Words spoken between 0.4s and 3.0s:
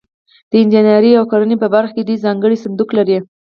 د انجنیري او کرنې په برخه کې دوی ځانګړی صندوق